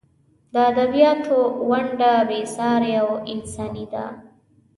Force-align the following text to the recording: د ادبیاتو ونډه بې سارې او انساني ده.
د 0.53 0.55
ادبیاتو 0.71 1.37
ونډه 1.69 2.11
بې 2.29 2.41
سارې 2.55 2.91
او 3.03 3.09
انساني 3.33 3.85
ده. 3.93 4.05